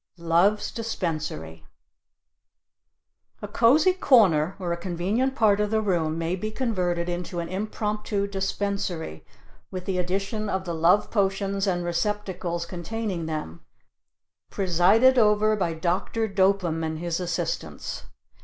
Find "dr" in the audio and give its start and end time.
15.75-16.27